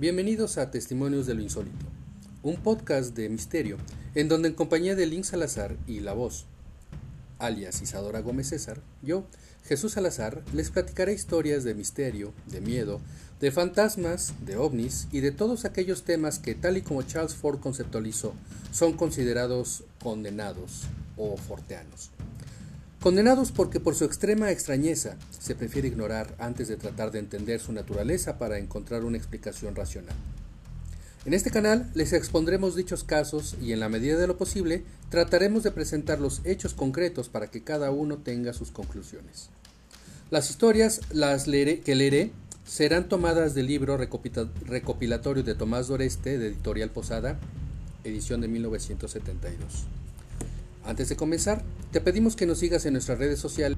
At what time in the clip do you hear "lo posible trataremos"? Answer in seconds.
34.26-35.62